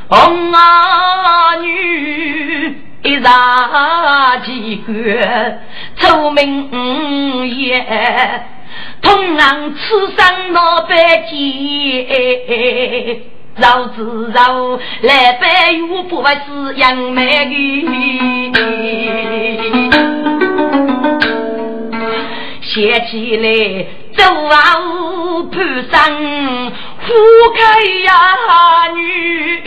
[0.09, 5.59] 红儿女一上几个
[5.97, 7.85] 聪明也。
[9.01, 12.07] 同样此生老百计，
[13.55, 17.87] 绕子绕来百又不是杨梅玉。
[22.61, 23.85] 写起来
[24.17, 24.55] 走啊
[25.51, 26.11] 攀山，
[26.97, 27.07] 花
[27.55, 27.61] 开
[28.03, 28.11] 呀
[28.95, 29.61] 女，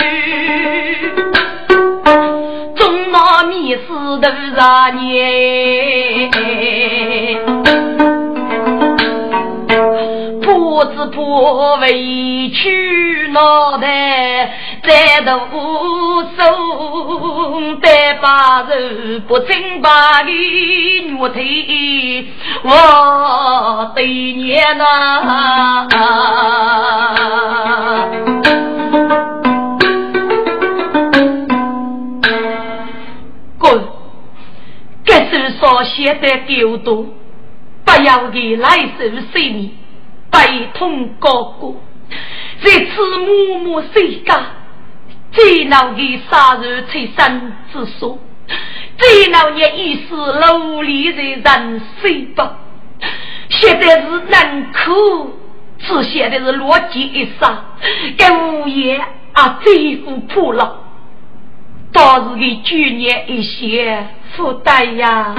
[2.75, 3.79] 终老迷失
[4.21, 4.27] 多
[4.57, 4.61] 少
[4.91, 6.31] 年？
[10.77, 14.53] 不知不委屈脑袋，
[14.83, 15.33] 在读
[16.37, 17.89] 书得
[18.21, 20.31] 把肉，不争把的
[21.19, 22.27] 肉腿，
[22.63, 25.89] 我对娘呐。
[33.59, 33.83] 滚！
[35.07, 37.07] 这是所写的丢多，
[37.83, 38.69] 不要给来
[38.99, 39.75] 受谁你。
[40.31, 41.75] 悲痛高歌，
[42.63, 44.41] 在此默默谁家？
[45.33, 48.19] 最恼的杀人催生之所，
[48.97, 52.59] 最恼的已是努力在人生吧。
[53.51, 55.39] 现在是难苦，
[55.79, 57.59] 只现在是落尽一生，
[58.17, 59.01] 该无言
[59.35, 60.85] 啊，最苦破了。
[61.93, 65.35] 倒是给去年一些负担呀。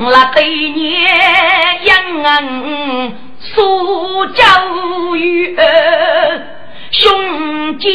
[0.00, 1.06] 我那对年
[2.28, 4.44] 养苏教
[5.16, 5.56] 育，
[6.90, 7.88] 兄姐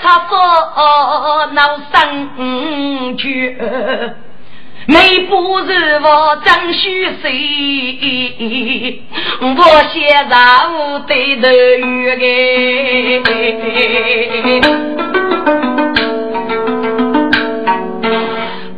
[0.00, 3.54] 擦佛闹生绝，
[4.86, 9.02] 每不是我张须谁，
[9.42, 9.46] 我
[9.92, 11.46] 先让对头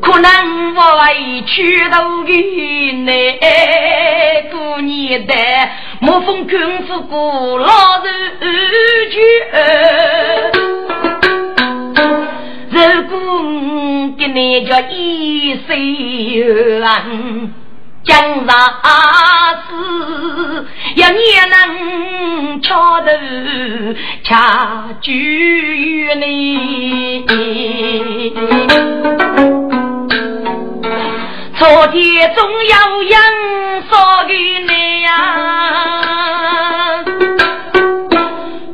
[0.00, 0.61] 可能。
[0.74, 2.32] 委屈都给
[3.04, 3.14] 难
[4.50, 5.34] 过年的，
[6.00, 7.66] 莫风困苦过老
[8.40, 9.20] 日绝。
[12.70, 13.10] 如果
[14.18, 17.52] 给你叫一岁安，
[18.04, 18.52] 将来
[19.68, 19.70] 是
[20.96, 23.06] 一年能敲头
[24.24, 25.10] 恰聚
[26.16, 27.24] 你。
[31.62, 33.22] 昨天总要养
[33.88, 37.04] 少给你呀，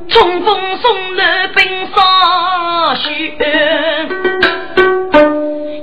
[0.08, 3.36] 春风送了兵上雪，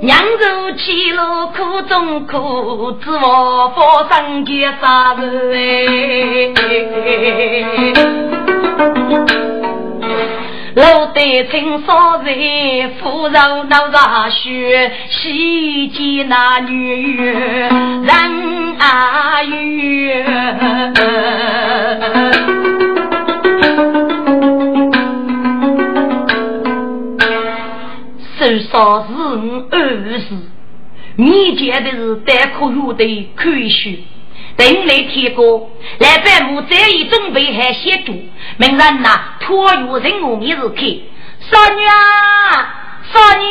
[0.01, 6.56] 娘肉起了苦中苦，只我佛生结杀人
[11.26, 12.32] 得青烧在，
[12.99, 20.23] 腐肉闹热血，西街那女人啊冤。
[28.38, 29.80] 手烧是五二
[30.19, 30.26] 十，
[31.15, 33.97] 你见的是带可有的口血。
[34.57, 35.67] 等来天哥，
[35.99, 38.13] 来百亩这一准备还写读，
[38.57, 40.86] 明人呐，托有人我面是看。
[41.51, 41.93] 少女啊，
[43.13, 43.45] 少女，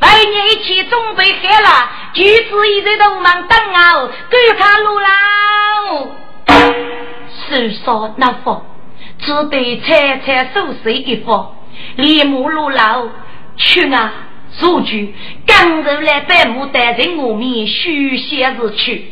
[0.00, 5.10] 来年一起准备好了，橘子一直都忙等啊，赶看路啦。
[7.46, 8.62] 手少那方，
[9.18, 11.56] 只得采采收拾一方，
[11.96, 13.08] 立马路老
[13.56, 14.12] 去啊，
[14.58, 15.14] 数据
[15.46, 19.10] 刚入来百亩带人我面书写日去。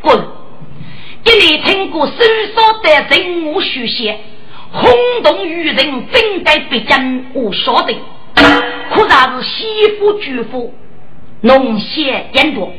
[0.00, 0.26] 滚！
[1.24, 4.20] 给你听过手上的人物书写，
[4.72, 4.90] 轰
[5.22, 7.94] 动于人，本该必将我晓得。
[8.90, 10.74] 可啥是媳妇主妇，
[11.42, 12.72] 农闲言多，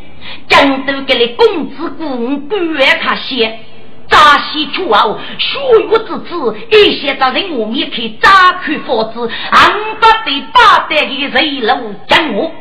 [0.48, 3.60] 江都给你公子姑不愿他写，
[4.08, 5.60] 扎西出后，学
[5.92, 12.52] 我之子，一些到人我面去扎开佛子，俺不得八代的人路将我，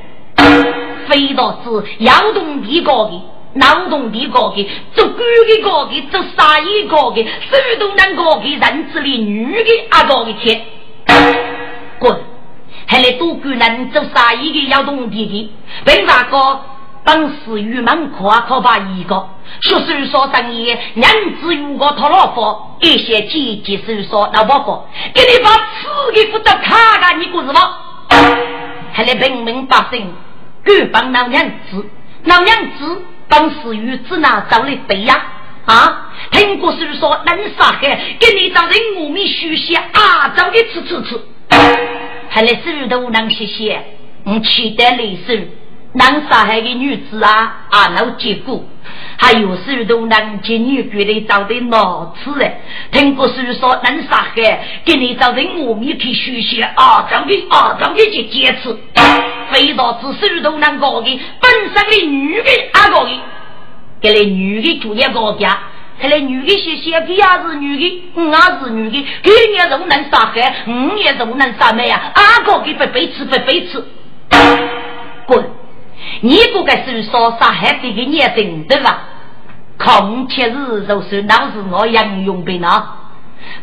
[1.09, 3.21] 非到是窑洞地高的。
[3.55, 10.65] 劳动的高个，做官的高个，做生意高个，手动能高个，人子里女的阿高个钱，
[11.99, 12.21] 滚！
[12.87, 15.53] 还来多官人做生意的要动地的，
[15.87, 16.61] 为啥个？
[17.05, 19.29] 本事与门口啊，可怕一个。
[19.61, 27.77] 说手说生意，娘子如果讨老婆，一些姐姐手说老婆婆，给你把此的负责看看，你过是吗？
[28.93, 30.15] 还来平民百姓，
[30.63, 31.85] 敢帮老娘子，
[32.25, 33.03] 老娘子。
[33.33, 35.15] 当时与子那找的对呀
[35.65, 36.11] 啊！
[36.33, 41.19] 听过书说能杀害，给你找人我们学习啊，找的吃吃吃。
[42.29, 43.83] 还来手头能谢谢，
[44.25, 45.49] 我期待历史
[45.95, 48.63] 能杀害的女子啊啊，老结果
[49.23, 52.61] 还有手头能接女眷的找的脑子嘞。
[52.91, 58.77] 听过书说能杀害，给你找人我们去学习啊，找的啊，找的去坚持。
[59.53, 63.13] 非到之手都能搞的，本身的女的阿搞的，
[64.01, 65.57] 给来女的主业高家，
[66.01, 72.11] 看来女的些些给也是女的，我也是女的，给你都能杀害，我也都能杀妹啊！
[72.15, 73.85] 阿搞的不背吃不背吃，
[75.27, 75.49] 滚！
[76.23, 79.11] 你不该是说杀害这个孽人对吧？
[79.79, 82.99] 空七日就是那是我杨永兵啊！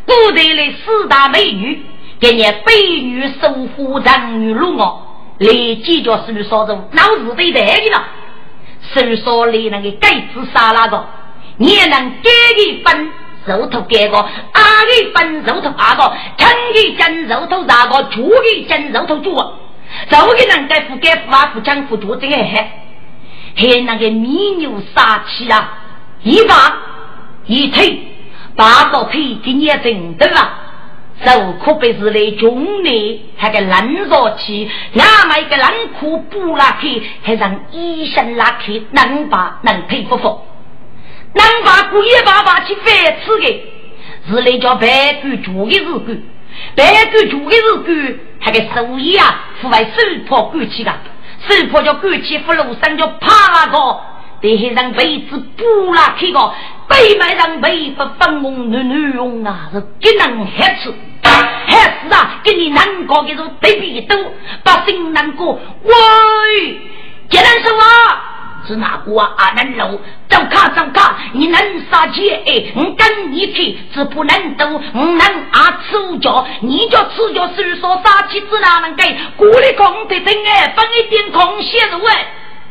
[0.05, 1.86] 部队的四大美女，
[2.20, 5.07] 给你美女守护人女路我，
[5.38, 8.03] 立即就是说着脑子对待的了。
[8.91, 11.05] 是说你那个盖子杀那个，
[11.57, 12.30] 你也能给
[12.64, 13.12] 一分
[13.45, 19.36] 肉头给个，阿一分肉头阿个，称一斤肉头那个，煮一斤肉头煮，
[20.10, 22.84] 这个人该付该付啊，付钱付多这个还
[23.55, 25.78] 还那个米牛杀气啊，
[26.24, 26.78] 一把
[27.46, 28.08] 一推。
[28.56, 30.60] 八个腿给你整对吧？
[31.24, 35.68] 手可不是来穷的，还个冷热气，那么一个冷
[35.98, 36.90] 裤不拉开，
[37.24, 40.46] 还让医生拉开，能把能佩服服，
[41.34, 42.94] 能把故意爸爸去反
[43.24, 43.64] 吃的，
[44.30, 46.24] 是来叫白骨煮的日子，
[46.76, 49.92] 白骨煮的日子，还个手艺啊，户外手
[50.28, 50.94] 破关起的，
[51.48, 54.09] 手破叫关起，扶路上叫爬那个。
[54.42, 56.54] 得让被子补拉开个，
[56.88, 61.76] 背面上被不粉红绿绿红啊，是给人害吃，害
[62.08, 62.40] 死啊！
[62.44, 64.16] 给你难过的种对比都
[64.64, 65.60] 把心难过。
[65.84, 65.94] 喂，
[67.30, 68.24] 接人说话
[68.68, 69.34] 是哪个啊？
[69.38, 71.60] 阿南路，走卡走卡，你能
[71.92, 72.42] 杀钱？
[72.46, 75.20] 哎，我跟你去，只不能动，我能
[75.52, 79.04] 啊吃脚，你叫吃脚，是说杀气子哪能给？
[79.36, 82.06] 过来空的真哎，分一点空闲的喂。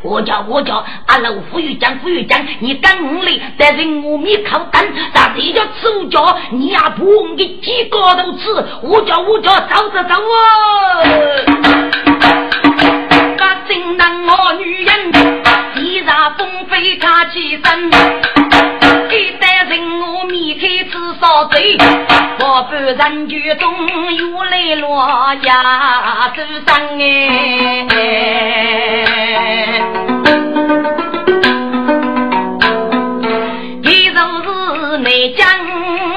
[0.03, 11.05] 我叫我叫阿老夫玉讲夫玉讲，你跟我来，但是我没靠干，但你叫吃叫，你也不我给几个都吃，我叫我叫走走走哦！
[13.37, 15.13] 把真男我女人，
[15.75, 17.91] 地上风飞他起身，
[19.11, 21.79] 一代人我面开吃烧嘴，
[22.41, 27.03] 我不人群中又来落呀，走上哎。
[33.83, 35.49] 你就是内江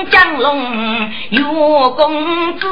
[0.09, 1.41] 江龙岳
[1.95, 2.67] 公子，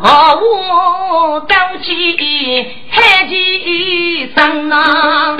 [0.00, 0.08] 和
[0.40, 1.86] 我高起
[2.88, 5.36] 海起身啊，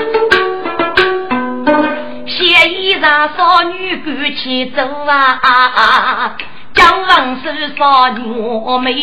[2.87, 6.37] 写衣裳少女赶起走啊，
[6.73, 8.93] 江王是少女美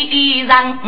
[0.47, 0.79] 人。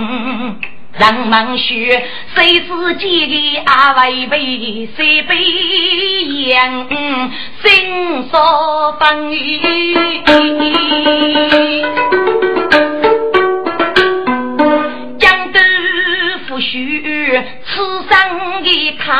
[0.98, 2.02] 人们说，
[2.34, 6.88] 谁是几个阿为辈，谁被言
[7.62, 9.30] 心所分。
[15.18, 15.60] 江都
[16.48, 17.74] 夫婿，此
[18.08, 19.12] 生的他，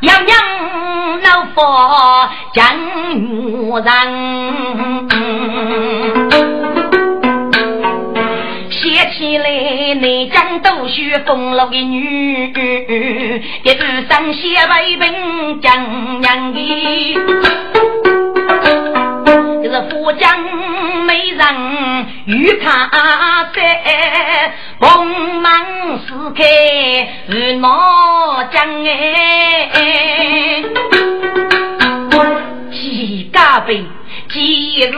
[0.00, 2.64] 样样老佛江
[3.14, 3.86] 女人。
[8.70, 9.48] 写起来，
[9.94, 12.52] 内江都学风流的女，
[13.62, 16.58] 一半上写为本江娘的，
[19.62, 20.38] 这是富江
[21.04, 22.88] 美人玉卡
[23.54, 23.60] 在，
[24.78, 25.50] 蓬门
[26.06, 26.44] 四开
[27.28, 30.62] 如闹江哎，
[32.70, 33.84] 几家杯。
[34.28, 34.42] 今
[34.80, 34.92] 日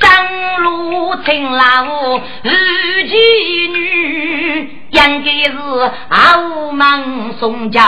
[0.00, 1.84] 上路勤劳
[2.42, 2.50] 如
[3.08, 3.12] 妓
[3.72, 5.56] 女，应该是
[6.10, 7.80] 后门送酒，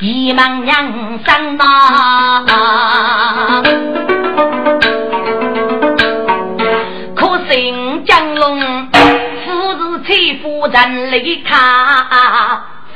[0.00, 1.64] 一门娘生呐。
[10.42, 11.54] 夫人离开。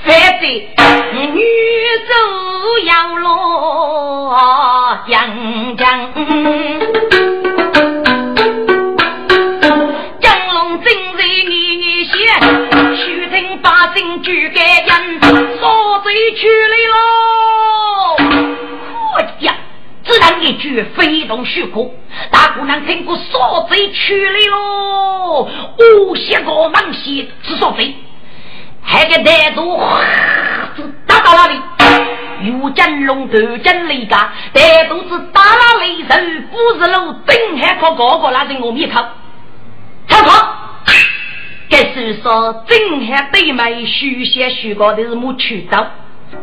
[0.04, 0.06] 反
[0.40, 0.42] 正
[1.34, 1.40] 女
[2.08, 2.12] 走
[2.86, 5.16] 要落江
[5.76, 5.84] 江，
[10.20, 12.14] 江龙正在年年写，
[12.96, 14.88] 须听八姓举盖印，
[15.20, 15.28] 杀
[16.04, 16.06] 贼
[16.36, 16.96] 去来喽！
[19.14, 19.46] 我呀，
[20.18, 21.94] 只当一句非同虚构，
[22.30, 23.22] 大姑娘听过杀
[23.70, 25.48] 贼去来喽，
[25.78, 27.94] 无些个猛戏是杀贼。
[28.82, 29.78] 还个歹徒
[30.76, 31.60] 子打到那里？
[32.40, 39.00] 有金龙头金雷家，歹徒子打了雷神，不是路顶还靠高高拉在我面口，
[40.08, 40.54] 操操！
[41.70, 45.86] 该是说正海对面许些许高的是没渠道，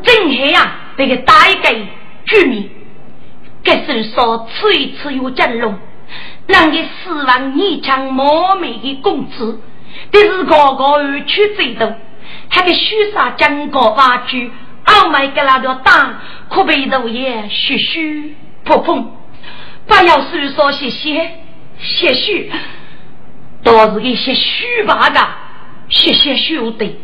[0.03, 1.69] 正海呀那个大一个
[2.26, 2.69] 居民，
[3.66, 5.78] 该是说吃一次有金龙，
[6.47, 9.59] 让你四万二千毛美的工资。
[10.11, 11.93] 但是哥哥去最多，
[12.49, 14.51] 他给许啥讲过话句，
[14.84, 19.11] 傲慢给那条大，可被头也嘘嘘破碰，
[19.88, 21.32] 不要说说谢谢，
[21.80, 22.51] 谢许，
[23.63, 25.20] 都是一些虚巴的，
[25.89, 26.95] 些些虚的。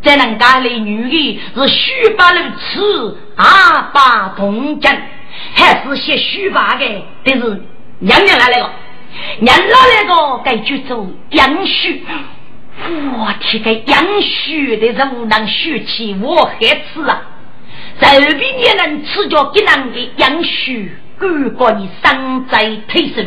[0.00, 4.96] 在人家里，女的是虚巴如此，阿爸同讲，
[5.54, 6.84] 还是些虚巴的，
[7.24, 7.62] 但是
[8.00, 8.72] 娘娘来了，
[9.40, 12.04] 娘老那个该去做养虚。
[12.80, 17.22] 我天，个养虚的人能虚气，我害死啊！
[18.00, 23.24] 在边也能吃着给人的养虚，如果你伤在腿上，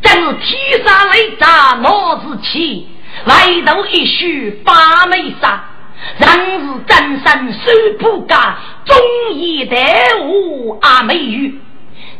[0.00, 2.88] 真是天杀雷炸闹子气，
[3.24, 3.34] 外
[3.66, 5.69] 头一虚把眉杀。
[6.18, 6.28] 人
[6.60, 7.58] 是真身手
[7.98, 8.96] 不干，忠
[9.34, 9.76] 义待
[10.18, 11.60] 我阿美玉。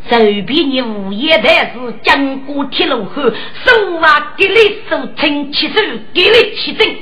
[0.08, 4.54] 随便你无言的是江过铁路后，手啊给你
[4.88, 5.74] 手撑起手，
[6.14, 6.96] 给你起身，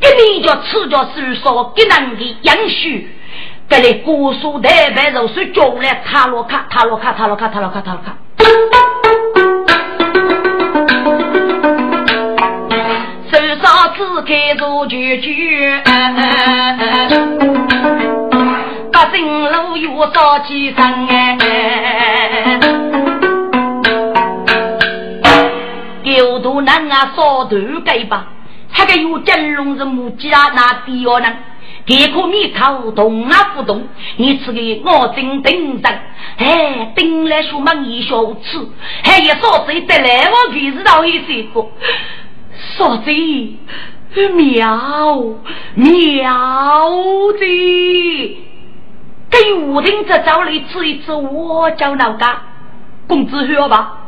[0.00, 3.08] 给你叫赤脚手说给人的养须，
[3.68, 8.16] 给你姑苏台北肉水叫来塔罗卡塔罗卡塔罗卡塔罗卡塔罗卡。
[13.96, 15.70] 只开做句句，
[18.92, 21.38] 八姓路有少几声哎，
[26.02, 28.26] 丢多难啊少头盖吧，
[28.72, 31.32] 他个有真龙是母鸡啊那第二呢，
[31.86, 33.86] 给颗米头动啊不动，
[34.16, 35.94] 你吃个我真顶上，
[36.38, 38.58] 哎顶来说嘛一小吃，
[39.04, 41.64] 还有少子得来我给是道一些个。
[42.76, 45.18] 说的妙
[45.74, 46.90] 妙
[47.38, 48.46] 的，
[49.30, 52.40] 给武丁这找来吃一吃，我叫老家
[53.06, 53.98] 公子喝吧，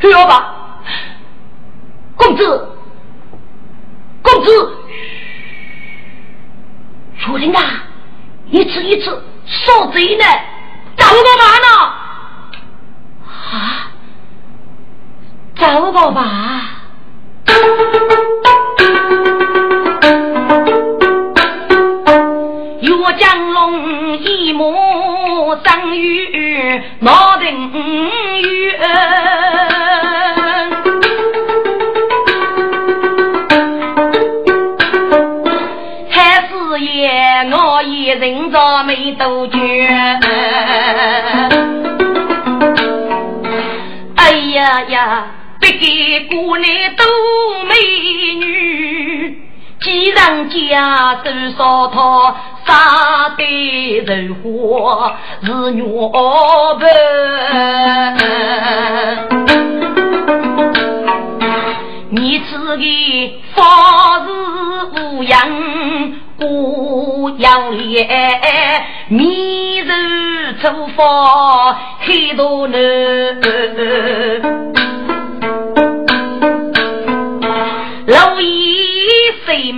[0.00, 0.80] 喝吧，
[2.16, 2.68] 公子，
[4.22, 4.76] 公子，
[7.30, 7.62] 武丁啊，
[8.50, 10.24] 一次一次说贼呢，
[10.96, 11.68] 找个吧呢？
[13.52, 13.90] 啊，
[15.54, 16.67] 找个吧。
[22.80, 27.72] 岳江龙一目生于脑顶
[28.42, 28.78] 月，
[36.10, 37.10] 还是也
[37.50, 39.58] 我一人着没杜绝。
[44.16, 45.26] 哎呀呀！
[45.60, 47.04] 给姑娘都
[47.78, 49.38] 美女，
[49.80, 52.34] 既然家都烧他
[52.66, 53.44] 杀的
[54.04, 55.12] 人火
[55.44, 55.82] 是女
[56.80, 56.82] 伴，
[62.10, 62.84] 你此个
[63.54, 64.28] 方是
[64.96, 65.38] 无样
[66.36, 69.92] 过养脸，面如
[70.60, 73.40] 粗发黑多嫩。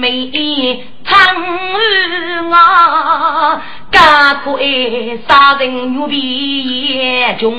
[0.01, 1.15] 谁美唱
[2.51, 3.63] 啊？
[3.93, 7.55] 家可爱杀人牛逼也中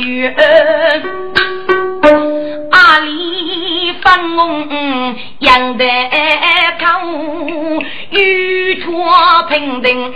[0.00, 0.34] 原，
[2.72, 5.84] 阿里分红杨得
[6.80, 6.86] 高，
[8.10, 10.12] 玉钏平定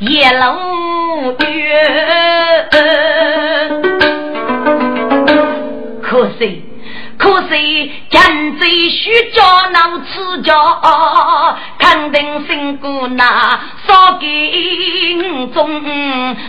[0.00, 2.68] 叶楼月，
[6.02, 6.64] 可惜。
[7.18, 9.42] 可惜奸贼虚假
[9.72, 10.54] 闹此家，
[11.78, 15.82] 肯定辛苦那少给中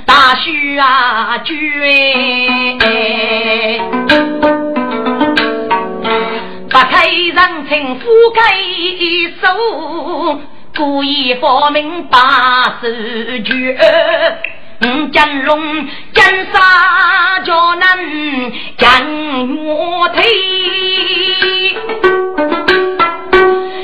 [0.05, 1.55] 大须啊绝。
[6.69, 8.03] 不开人情，覆
[8.33, 8.41] 开
[9.41, 9.43] 手，
[10.75, 12.87] 故意发明把手
[13.45, 13.77] 绝。
[14.81, 20.23] 五真龙真沙叫人真我天，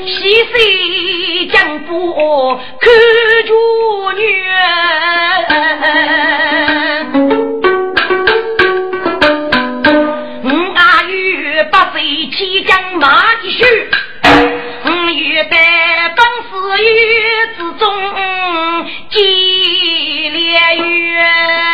[0.06, 0.52] 西山
[1.50, 2.92] 江波看
[3.46, 3.50] 住
[4.12, 4.20] 女，
[10.44, 12.62] 五阿月八岁起
[13.00, 13.64] 马的书，
[14.84, 15.44] 五月
[17.56, 17.88] 之中。
[20.52, 21.71] 节约